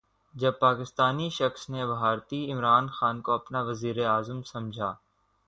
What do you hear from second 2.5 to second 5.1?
عمران خان کو اپنا وزیراعظم سمجھا